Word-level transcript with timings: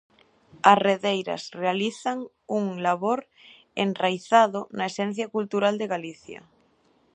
As 0.71 0.77
redeiras 0.87 1.43
realizan 1.61 2.17
un 2.59 2.65
labor 2.85 3.19
enraizado 3.85 4.59
na 4.77 4.85
esencia 4.91 5.25
cultural 5.35 5.75
de 5.81 5.89
Galicia. 5.93 6.41